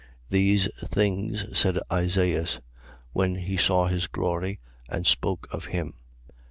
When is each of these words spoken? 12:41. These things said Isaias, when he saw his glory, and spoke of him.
12:41. 0.31 0.31
These 0.31 0.69
things 0.85 1.45
said 1.55 1.77
Isaias, 1.93 2.59
when 3.13 3.35
he 3.35 3.55
saw 3.55 3.85
his 3.85 4.07
glory, 4.07 4.59
and 4.89 5.05
spoke 5.05 5.47
of 5.51 5.65
him. 5.65 5.93